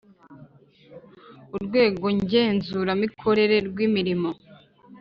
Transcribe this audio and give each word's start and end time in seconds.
Urwego 1.55 2.05
Ngenzuramikorere 2.17 3.57
rw 3.67 3.77
imirimo 3.87 4.29